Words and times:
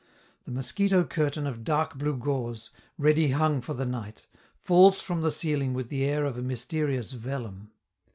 The 0.45 0.51
mosquito 0.51 1.03
curtain 1.03 1.45
of 1.45 1.63
dark 1.63 1.93
blue 1.95 2.17
gauze, 2.17 2.71
ready 2.97 3.29
hung 3.33 3.61
for 3.61 3.75
the 3.75 3.85
night, 3.85 4.25
falls 4.57 4.99
from 4.99 5.21
the 5.21 5.31
ceiling 5.31 5.75
with 5.75 5.89
the 5.89 6.05
air 6.05 6.25
of 6.25 6.39
a 6.39 6.41
mysterious 6.41 7.11
vellum. 7.11 7.69